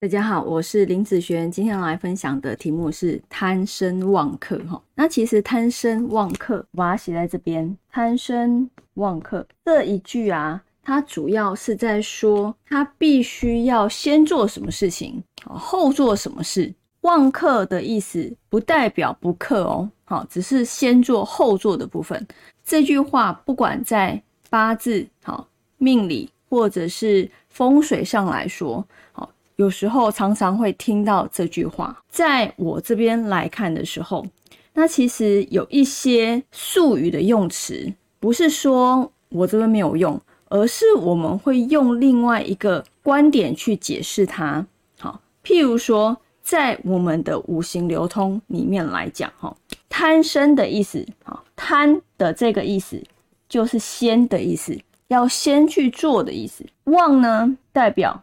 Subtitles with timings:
[0.00, 4.80] 大家好，我是林子璇，今天来分享的题目是贪生忘克哈。
[4.94, 7.76] 那其实贪生忘克，我把它写在这边。
[7.90, 16.72] 贪生忘克这一句啊，它主要是在说他必须要先做什么事情，后做什么事。
[17.00, 22.24] 忘克的意思不代表不克哦，好，只是先做后做的部分。
[22.64, 29.28] 这句话不管在八字、好命理或者是风水上来说，好。
[29.58, 34.24] 有时候常常会听到这句话，在我这边来看的时候，
[34.72, 44.64] 那其实有一些术语的用词，不是说我这边没有用，而是我们会用另外一个观点去解释它。
[45.00, 49.56] 好，譬如说，在我们的五行流通里面来讲，哈，
[49.88, 53.02] 贪生的意思，好，贪的这个意思
[53.48, 54.78] 就是先的意思，
[55.08, 56.64] 要先去做的意思。
[56.84, 58.22] 旺呢，代表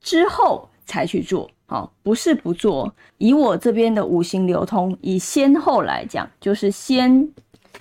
[0.00, 0.69] 之后。
[0.90, 2.92] 才去做好，不是不做。
[3.18, 7.28] 以我这边的五行流通，以先后来讲，就是先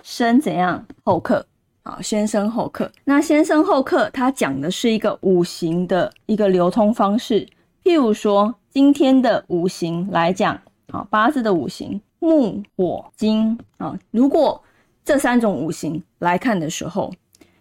[0.03, 1.43] 生怎样后克，
[1.83, 2.91] 好，先生后克。
[3.05, 7.47] 那先生后克，它讲的是一个五行的一个流通方式。
[7.83, 13.97] 譬如说，今天的五行来讲，好，八字的五行木、火、金啊。
[14.11, 14.63] 如果
[15.03, 17.11] 这三种五行来看的时候，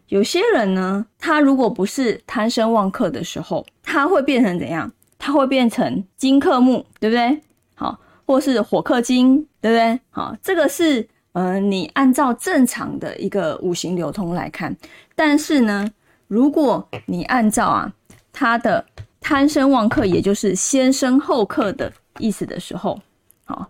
[0.09, 4.93] 有些人呢，他如果不是贪生忘克的时候，他会变成怎样？
[5.19, 7.41] 它会变成金克木，对不对？
[7.75, 10.01] 好，或是火克金，对不对？
[10.11, 14.75] 好，这个是呃，你按照正常的一个五行流通来看。
[15.15, 15.87] 但是呢，
[16.29, 17.93] 如果你按照啊
[18.33, 18.85] 它的
[19.21, 22.99] 贪生忘克，也就是先生后克的意思的时候，
[23.45, 23.69] 好，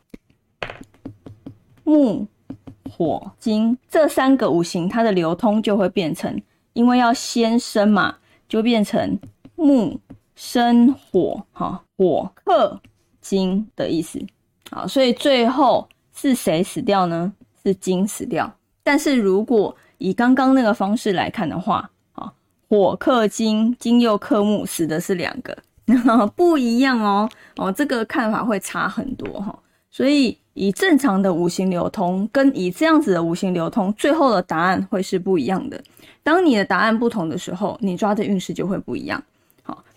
[1.84, 2.26] 木、
[2.90, 6.40] 火、金这三个五行它的流通就会变成，
[6.74, 8.16] 因为要先生嘛，
[8.48, 9.18] 就变成
[9.56, 9.98] 木。
[10.40, 12.80] 生火，哈，火克
[13.20, 14.24] 金的意思，
[14.70, 17.32] 好，所以最后是谁死掉呢？
[17.64, 18.48] 是金死掉。
[18.84, 22.32] 但是如果以刚刚那个方式来看的话，啊，
[22.68, 25.58] 火克金，金又克木，死的是两个，
[26.36, 29.58] 不一样哦，哦，这个看法会差很多哈。
[29.90, 35.82] 所以以正常的五行流通，跟以这样子的五行流通，最后的答案会是不一样的。
[36.22, 39.20] 当你的答案不同的时候，你抓的运势就会不一样。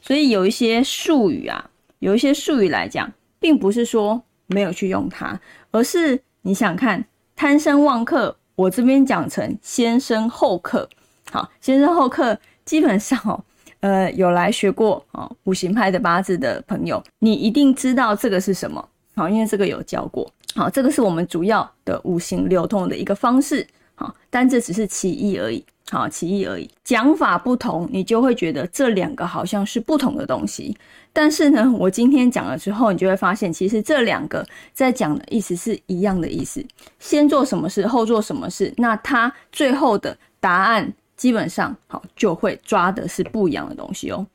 [0.02, 5.40] 所以有一些术语啊，有一些术语来讲，并不是说没有去用它，
[5.72, 7.06] 而是你想看
[7.36, 10.90] 贪生忘克，我这边讲成先生后克。
[11.32, 13.44] 好，先生后克基本上哦，
[13.82, 18.86] 呃，有来学过哦五行派的八字的朋友，你一定知道这个是什么。
[19.16, 20.30] 好，因为这个有教过。
[20.56, 23.66] 好，这个是我们主要的五行流通的一个方式。
[23.96, 25.64] 好，但这只是其一而已。
[25.92, 30.74] 好，其一而已，讲法不同，你就会觉得这两个好像是不同的东西。
[31.12, 36.66] 但是呢，我今天讲了之后，你就会发现，其实这两个在讲的意思是一样的意思。
[37.00, 44.26] 先做什么事，后做什么事，那它最后的答案基本上好就会抓的是不一样的东西哦。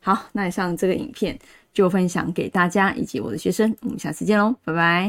[0.00, 1.36] 好，那以上这个影片
[1.74, 5.06] 就分享给大家以及我的学生，我们下次见喽，拜拜。